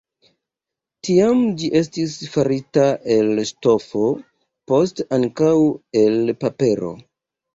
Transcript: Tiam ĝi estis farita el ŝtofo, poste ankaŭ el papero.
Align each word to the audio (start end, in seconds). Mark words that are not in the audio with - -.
Tiam 1.07 1.41
ĝi 1.63 1.67
estis 1.79 2.15
farita 2.35 2.85
el 3.17 3.29
ŝtofo, 3.51 4.01
poste 4.71 5.05
ankaŭ 5.19 5.53
el 6.05 6.17
papero. 6.45 6.91